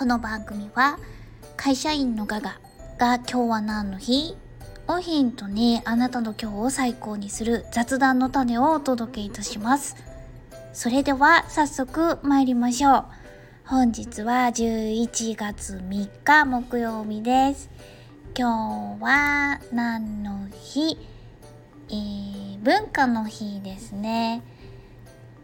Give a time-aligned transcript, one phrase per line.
[0.00, 0.98] この番組は
[1.58, 2.58] 会社員のガガ
[2.96, 4.34] が今日は何の日？
[4.88, 9.96] をヒントにあなたの今日を最高にする雑談の種をお届けいたします。
[10.72, 13.04] それでは早速参りましょう。
[13.66, 17.68] 本日は11月3日木曜日です。
[18.34, 20.96] 今日は何の日、
[21.90, 24.42] えー、文化の日ですね。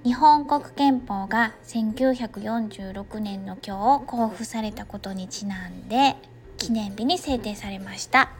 [0.06, 6.14] 日本国憲法が1946年の今日公布されたことにちなんで
[6.58, 8.30] 記念日に制定されました。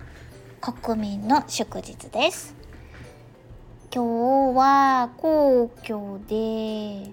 [0.61, 2.55] 国民の祝日です。
[3.93, 7.11] 今日は皇居で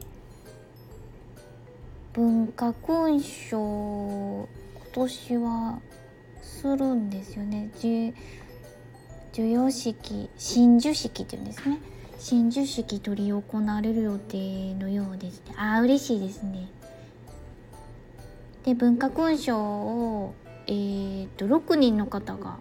[2.13, 4.47] 文化勲章今
[4.93, 5.79] 年は
[6.43, 7.71] するんですよね。
[9.31, 11.79] 授与式親授式っていうんですね。
[12.25, 15.53] 親授式執り行われる予定のようですね。
[15.57, 16.69] ああ嬉しいですね。
[18.63, 20.33] で文化勲章を
[20.67, 22.59] えー、っと6人の方が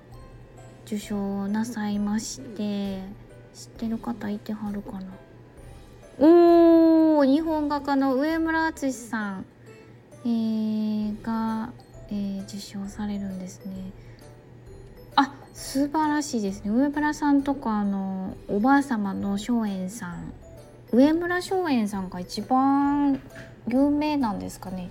[0.85, 3.03] 受賞なさいまして
[3.55, 5.03] 知ってる方いてはるかな。
[6.19, 9.47] おー日本画家の上村淳さん、
[10.25, 11.73] えー、が、
[12.09, 13.93] えー、受賞されるんですね。
[15.55, 16.71] 素晴らしいですね。
[16.71, 20.33] 上村さんとかあのおばあ様の松園さん。
[20.91, 23.21] 上村松園さんが一番
[23.69, 24.91] 有名なんですかね。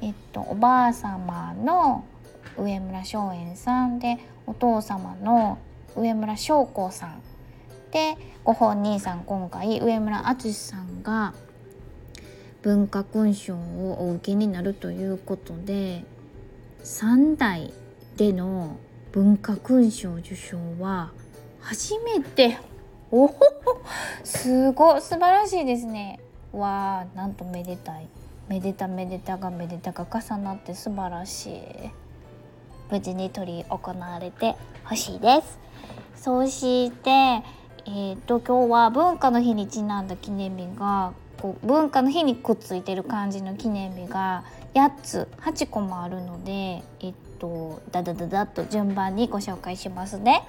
[0.00, 2.04] えっとおばあ様の
[2.56, 3.98] 上村松園さん。
[3.98, 5.58] でお父様の
[5.94, 7.22] 上村翔子さん。
[7.90, 11.34] でご本人さん今回上村淳さんが
[12.62, 16.04] 文化勲章をお受けになるということで
[16.82, 17.72] 3代
[18.16, 18.78] での
[19.12, 21.10] 文化勲章受賞は
[21.60, 22.58] 初めて。
[23.10, 23.34] おほ
[24.24, 25.02] すごい。
[25.02, 26.18] 素晴らしいですね。
[26.50, 28.08] わあなんとめでたい。
[28.48, 31.60] めでためでたがめでたが重なって素晴らしい。
[32.90, 35.58] 無事に取り行われてほしいです。
[36.16, 37.10] そして
[37.84, 44.44] えーと、今日は文化の日にちなんだ記念日がこう文化の日にくっついてる感じの記念日が
[44.74, 50.44] 8つ8個もあるのでえっとダダダダッと順番にご紹介しますね。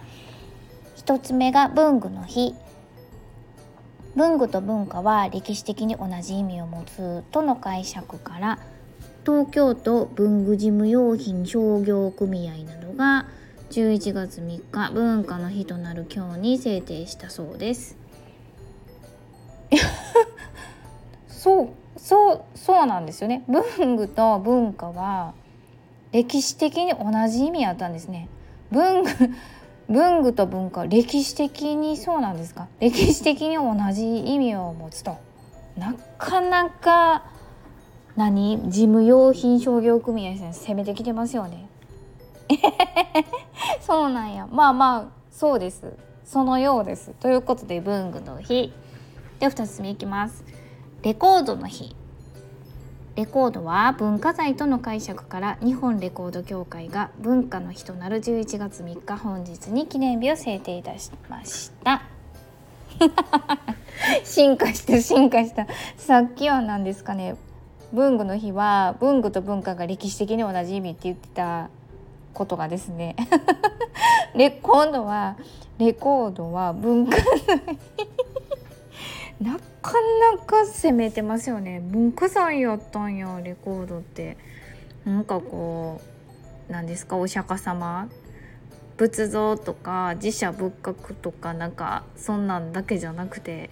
[0.98, 2.54] 1つ目が文具の日
[4.16, 8.60] 文具と文化は歴史的に同じ意味を持つとの解釈から
[9.26, 13.26] 東京都文具事務用品商業組合などが
[13.72, 17.98] 11月3日文化の日となる今日に制定したそうです。
[21.28, 25.34] そうそうそうなんですよね文具と文化は
[26.14, 28.30] 歴史的に同じ意味あったんですね。
[28.72, 29.10] 文具
[29.90, 32.68] 文具と文化歴史的にそうなんですか？
[32.80, 35.18] 歴史的に同じ意味を持つと。
[35.78, 37.24] なかなか
[38.16, 38.62] 何？
[38.70, 41.68] 事務用品商業組合さん攻めてきてますよね。
[43.82, 44.48] そうなんや。
[44.50, 45.94] まあまあそうです。
[46.24, 47.12] そのようです。
[47.20, 48.72] ということで文具の日。
[49.40, 50.44] で2つ目いきます。
[51.02, 51.96] レコードの日。
[53.16, 62.02] レコードは文化財との解釈から日本レコード協会が文化の日となる11月3日本日に記念日を制定いたしました。
[64.26, 65.68] 進化した進化した。
[65.96, 67.36] さっきは何ですかね。
[67.92, 71.70] 文具の日は文具と文化が歴史的に同じ意味って言ってた
[72.34, 73.16] ことがですね。
[74.34, 75.36] レ今度は
[75.78, 77.18] レコードは文化
[79.42, 79.94] なか
[80.38, 81.82] なか攻めてますよね。
[81.82, 84.38] 文化財やったんやレコードって。
[85.06, 86.02] なんかこ
[86.70, 88.10] う何ですかお釈迦様？
[88.96, 93.70] 仏像とか寺社仏閣とかなんかそんなんだけじゃなくて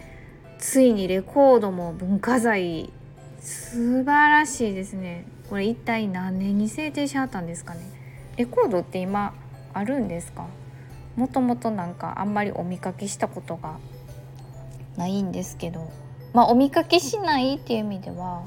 [0.58, 2.92] ついにレコードも文化財。
[3.40, 5.26] 素晴らしいですね。
[5.50, 7.82] これ一体何年に制定しはったんですかね？
[8.38, 9.34] レコードって今
[9.74, 10.48] あるんですか？
[11.16, 13.78] もともとなんかあんまりお見かけしたことが
[14.98, 15.92] ないんですけど
[16.34, 18.44] まあお見かけしないっていう意味では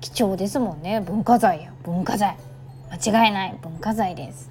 [0.00, 1.00] 貴重ですもんね。
[1.00, 1.72] 文化財や。
[1.82, 2.36] 文化財。
[2.90, 3.58] 間違いない。
[3.62, 4.50] 文化財です。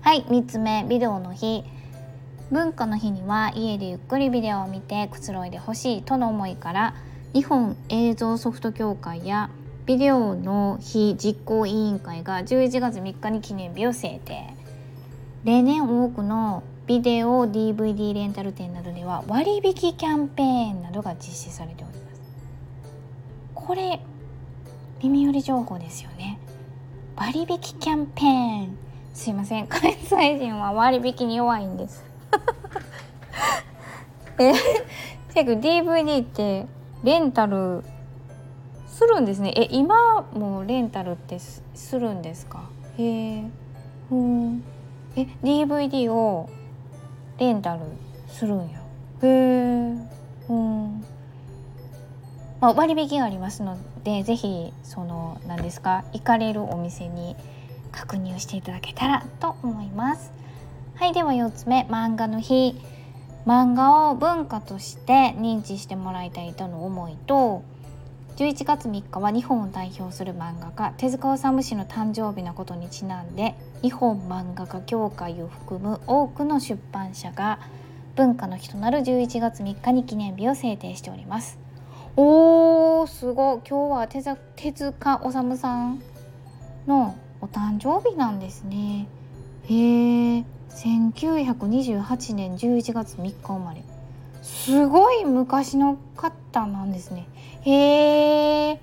[0.00, 0.84] はい3つ目。
[0.88, 1.62] ビデオの日。
[2.50, 6.94] 文化の日には家でゆっくりビデオを見てくつろいでほしいとの思いから
[7.32, 9.50] 日本映像ソフト協会や
[9.86, 14.54] ビデオの日実行委員会が11月3日に記念日を制定。
[15.44, 22.20] 例年多くのビデオ DVD レンタル店などでは割引キャンペーンなどが実施されております。
[23.54, 24.00] これ
[25.02, 26.38] 耳寄り情報ですよね。
[27.16, 28.76] 割引キャンペーン。
[29.14, 29.66] すいません。
[29.66, 32.04] 関西人は割引に弱いんです。
[34.38, 34.52] え
[35.32, 36.66] 結構 DVD って
[37.02, 37.82] レンタル
[38.88, 39.54] するんですね。
[39.56, 41.62] え今もレンタルってす
[41.98, 42.64] るんですか？
[42.98, 43.44] へえ
[44.10, 44.62] うん。
[45.16, 46.50] え DVD を
[47.38, 47.80] レンタル
[48.28, 48.80] するんや。
[49.22, 49.94] へえ
[50.48, 51.04] うん。
[52.60, 57.36] まあ、割引がありますので是非その何ですか行かれるお店に
[57.92, 60.32] 確認をしていただけたらと思います。
[60.96, 62.74] はいでは4つ目漫画の日。
[63.46, 67.62] 漫画を文化として認知してもらいたいとの思いと
[68.36, 73.54] 11月3日は日本を代表する漫画家手塚治虫氏の誕生日のことにちなんで
[73.84, 77.58] 日本漫画家協会を含む多くの出版社が
[78.16, 81.58] 文化の日となる11月3日に記念日を制定しております。
[82.16, 83.60] おーすごい。
[83.68, 84.22] 今日は手
[84.56, 86.02] 手塚治虫さん
[86.86, 89.06] のお誕生日なんですね。
[89.68, 93.84] へえ1928年11月3日生まれ
[94.40, 97.28] すごい昔の方なんですね
[97.62, 98.80] へえ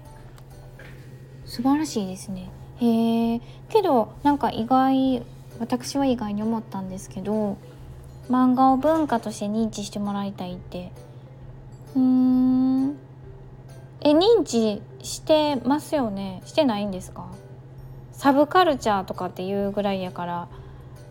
[1.45, 2.51] 素晴らしいですね
[2.81, 5.23] へえけどなんか意外
[5.59, 7.57] 私は意外に思ったんですけど
[8.29, 10.91] 漫画を文化として認知してもらいたいって。
[11.95, 12.97] うーん。
[14.03, 16.41] え認知してますよね？
[16.45, 17.27] してないんですか？
[18.13, 20.47] サブカルチャーとかっていうぐらいやから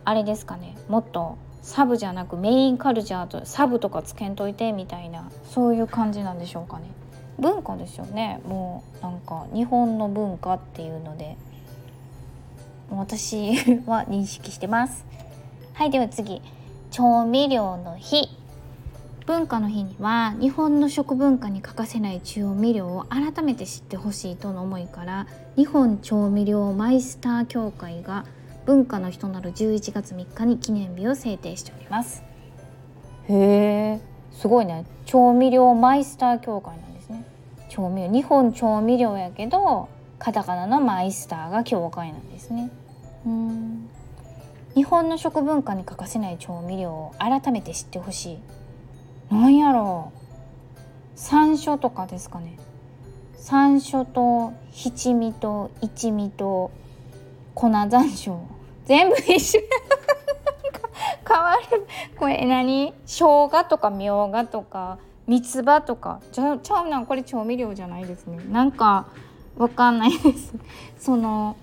[0.05, 0.77] あれですかね？
[0.89, 6.91] もっとサブじゃなくメインカルチャーとサブとかつけんといてみたいなそういう感じなんでしょうかね？
[7.39, 8.41] 文化ですよね？
[8.45, 11.37] もうなんか日本の文化っていうので。
[12.97, 13.55] 私
[13.87, 15.05] は認識してます。
[15.75, 16.43] はいでは次。
[16.91, 18.29] 調味料の日。
[19.27, 28.25] 文化の日には日本の食文化に欠かせない調味料を改めて知ってほしいとの思いから日本調味料マイスター協会が
[28.67, 32.25] 文化の日となる11月3日に記念日を制定しております。
[33.29, 34.01] へえ
[34.33, 34.85] すごいね。
[35.07, 37.25] 調味料マイスター協会なんですね。
[37.69, 39.89] 調味料日本調味料やけど
[40.21, 42.71] カタカナのマイスターが協会なんですね。
[43.27, 43.89] うん。
[44.75, 49.35] 日本の食文化に欠かせない調味料を改めて知ってほしい。
[49.35, 50.79] なんやろう。
[51.17, 52.59] 山椒とかですかね。
[53.37, 56.71] 山椒と七味と一味と
[57.55, 58.41] 粉山椒。
[58.85, 59.61] 全部一緒。
[61.27, 61.87] 変わる。
[62.19, 62.93] これ何？
[63.07, 66.21] 生姜とかみょうがとか三つ葉とか。
[66.31, 67.07] ちゃちゃうな。
[67.07, 68.39] これ調味料じゃないですね。
[68.51, 69.07] なんか
[69.61, 70.55] わかんないです。
[70.99, 71.55] その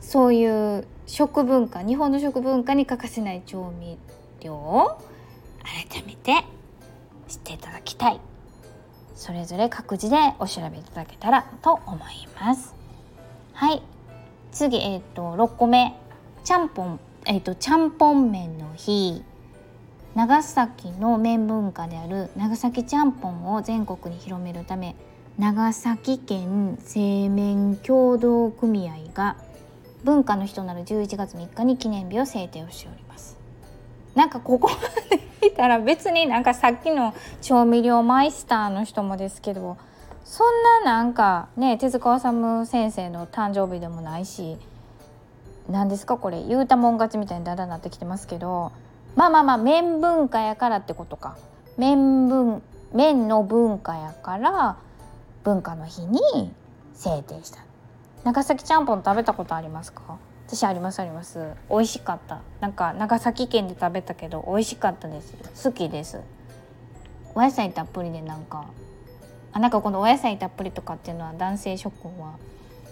[0.00, 3.98] そういう食文化日本の食文化に欠かせない調味
[4.40, 4.98] 料を
[5.62, 6.46] 改めて
[7.28, 8.20] 知っていただきたい。
[9.14, 12.74] それぞれ各自でお調べいただけたらと思います。
[13.52, 13.82] はい。
[14.50, 15.94] 次えっ、ー、と6個目。
[16.42, 19.22] ちゃんぽんえっ、ー、とちゃんぽん麺の日。
[20.14, 24.96] 長崎の麺文化である長崎ちゃんぽんを全国に広めるため
[25.38, 29.36] 長崎県製麺協同組合が
[30.02, 33.36] 文化の日となる11月3日に記念日を制定をしております。
[34.14, 34.76] なんかここま
[35.42, 39.76] でいたら別になんかさっきの調味料マイスターの人もですけど
[40.24, 44.56] そんななんかね手塚治虫先生の誕生日でもないし
[45.68, 48.72] 何ですかこれ言うたもん勝ちみたいにだだなってきてますけど
[49.16, 51.36] まあまあまあ麺文化やからってことか。
[51.76, 52.62] 麺文
[52.94, 54.78] 麺の文化やから
[55.46, 56.18] 文化の日に
[56.92, 57.60] 制定した。
[58.24, 60.18] 長崎ちゃんぽん食べたことありますか？
[60.48, 61.52] 私ありますあります。
[61.70, 62.40] 美味しかった。
[62.60, 65.62] なんか長崎県で食べたけど美味しかったです。
[65.62, 66.20] 好きです。
[67.36, 68.66] お野菜たっぷりでなんか
[69.52, 72.34] あなんかこのお野菜たっぷりとかっていうのは男性諸君は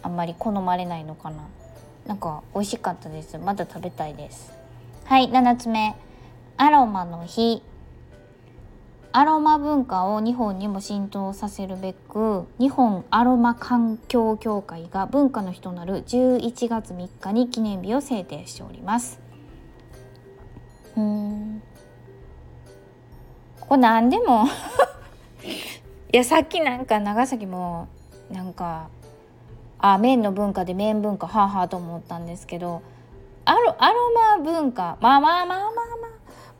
[0.02, 1.38] あんまり好まれないのかな。
[2.06, 3.36] なんか美味しかったです。
[3.36, 4.52] まだ食べたいです。
[5.06, 5.96] はい7つ目。
[6.56, 7.64] アロマの日。
[9.16, 19.20] アロマ文化を日本にも浸透させるべく日本アロマ環境協会が文化の日となる11月3日に記念日を制定しております。
[20.96, 21.62] うん。
[23.60, 24.46] ここ何でも
[26.12, 27.86] いやさっきなんか長崎も
[28.32, 28.88] なんか
[29.78, 32.82] あ麺の文化で麺文化はあはあと思ったんですけど
[33.44, 35.70] アロアロマ文化まあまあまあまあまあ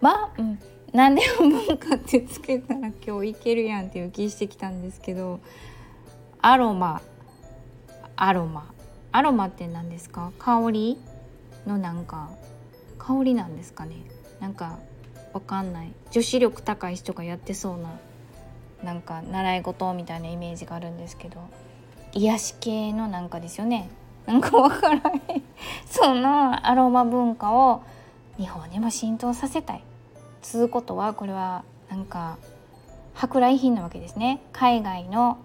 [0.01, 0.59] まあ、うん、
[0.95, 5.41] 何でも文化ってつけたら今日いけるやんっていう気してきたんですけど
[6.41, 7.03] アロマ。
[8.15, 8.71] アロマ。
[9.11, 10.31] アロマって何ですか？
[10.39, 10.99] 香り
[11.67, 12.31] のなんか
[12.99, 13.97] 香りなんですかね？
[14.41, 14.79] なんか
[15.33, 15.93] わかんない。
[16.13, 17.99] 女子力高い人がやってそうな
[18.85, 21.41] なんか習い事みたいなイメージがあるんですけど。
[22.13, 23.91] 癒し系のなんかですよね？
[24.27, 25.43] なんかわからない
[25.87, 27.83] そのアロマ文化を
[28.39, 29.83] 日本にも浸透させたい。
[30.45, 32.37] つうことはこれはなんか
[33.15, 34.43] 舶来品なわけですね。
[34.53, 35.39] 海外の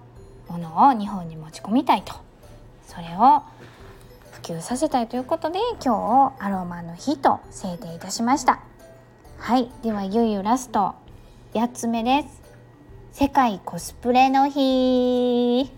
[0.50, 2.14] ものを日本に持ち込みたいと。
[2.86, 3.44] それを
[4.32, 8.60] 普及させたいということで今日アロマの日と制定いたしました。
[9.38, 9.72] はい。
[9.84, 10.96] ではいよいよラスト
[11.54, 12.42] 8つ目です。
[13.14, 15.72] 世界コスプレの日。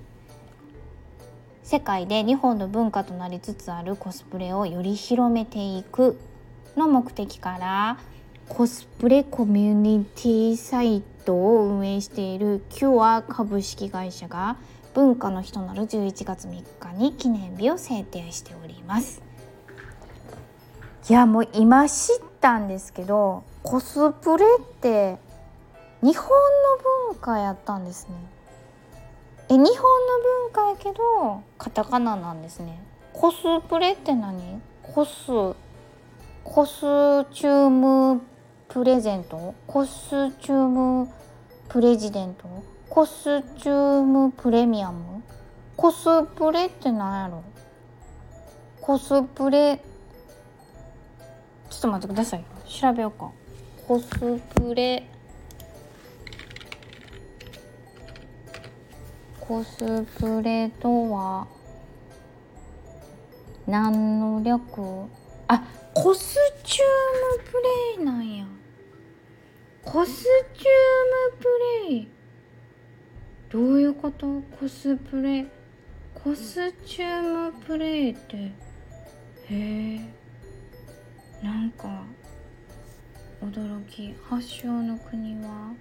[1.63, 6.19] 世界で日本の文化となりつつあるコスプレをより広めていく
[6.75, 7.97] の目的から
[8.53, 14.57] コスプレコミュニティサイトを運営しているキュア株式会社が
[14.93, 19.23] 文化の日となる11月3日に記念日を制定しております。
[21.09, 25.17] いやもう今知ったんですけどコスプレって
[26.03, 28.15] 日本の文化やったんですね。
[29.47, 29.69] え日本の
[30.43, 32.83] 文化やけどカタカナなんですね。
[33.13, 33.37] コス
[33.69, 34.61] プレって何？
[34.83, 35.25] コス
[36.43, 36.81] コス
[37.33, 38.21] チューム
[38.73, 41.09] プレゼントコスチューム
[41.67, 42.47] プレジデント？
[42.89, 45.21] コスチュームプレミアム？
[45.75, 46.05] コス
[46.37, 47.43] プレって何やろ？
[48.79, 49.75] コスプレ？
[51.69, 52.45] ちょっと待ってください。
[52.65, 53.31] 調べようか。
[53.85, 54.07] コス
[54.55, 55.03] プレ？
[59.41, 61.45] コスプレとは？
[63.67, 64.61] 何の略？
[65.49, 65.61] あ
[65.93, 67.51] コスチュームプ
[67.97, 68.30] レイなんや
[69.91, 70.29] コスチュー
[71.33, 71.47] ムプ
[71.89, 72.07] レイ。
[73.49, 74.41] どういうこと？
[74.57, 75.45] コスプレ？
[76.15, 78.37] コスチュームプレイって？
[78.37, 78.51] へ
[79.49, 79.99] え。
[81.43, 82.03] なんか
[83.41, 84.15] 驚き。
[84.23, 85.73] 発祥の国は？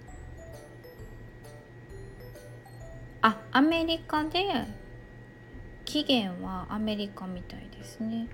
[3.21, 4.43] あアメリカで
[5.85, 8.27] 起源はアメリカみたいですね。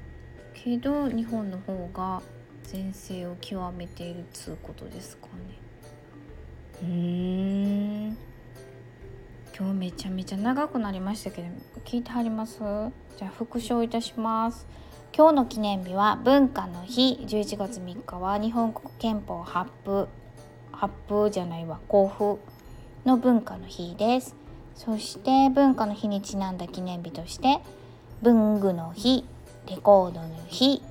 [0.56, 2.24] けど日本の方が
[2.64, 5.67] 全盛を極めているっつうことですかね。
[6.84, 8.18] うん
[9.58, 11.48] 今日めちゃめちゃ長くなりましたけど
[11.84, 12.60] 聞いてはります？
[12.60, 14.68] じゃあ復唱いたします。
[15.16, 17.18] 今日の記念日は文化の日。
[17.26, 20.08] 11月3日は日本国憲法発布。
[20.72, 22.40] 発布じゃないわ交付
[23.04, 24.36] の文化の日です。
[24.76, 27.58] そして文化の日にちなんだ記念日として
[28.22, 29.26] 文具の日
[29.68, 30.84] レコードの日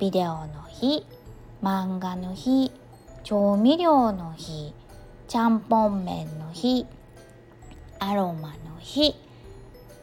[0.00, 1.06] ビデオの日
[1.62, 2.72] 漫画の日
[3.22, 4.74] 調味料の日。
[5.28, 6.86] ちゃんぽん麺の日
[7.98, 9.14] アロマの日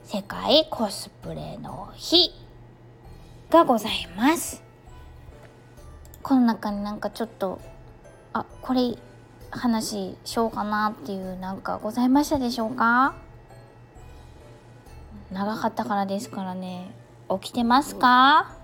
[0.03, 2.29] 世界コスプレの日
[3.49, 4.61] がございます。
[6.21, 7.59] この中になんかちょっと
[8.33, 8.99] あこれ
[9.49, 13.15] 話しようかなっていうなんかございましたでしょうか？
[15.31, 16.91] 長かったからですからね。
[17.41, 18.55] 起きてますか？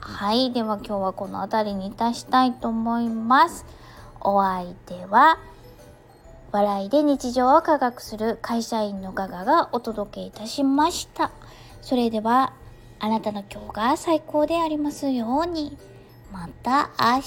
[0.00, 0.52] はい。
[0.52, 3.64] では今日はこの辺りにいたしたいと思います。
[4.20, 5.38] お相手は
[6.52, 11.32] 笑いで日常を科学する会社員のガガがお届けいたしました。
[11.80, 12.52] それでは
[13.00, 15.78] あなたの今日が最高でありますように。
[16.30, 17.20] また明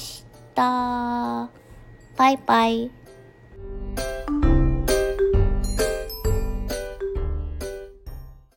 [0.56, 1.50] 日。
[2.16, 3.05] バイバイ。